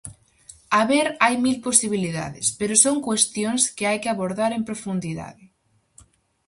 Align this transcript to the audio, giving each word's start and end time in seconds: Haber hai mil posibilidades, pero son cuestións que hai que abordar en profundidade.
Haber 0.77 1.07
hai 1.23 1.35
mil 1.45 1.57
posibilidades, 1.67 2.45
pero 2.59 2.81
son 2.83 2.97
cuestións 3.07 3.61
que 3.75 3.87
hai 3.89 3.97
que 4.03 4.11
abordar 4.11 4.51
en 4.57 4.63
profundidade. 4.69 5.43